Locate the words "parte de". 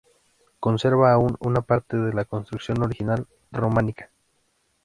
1.61-2.11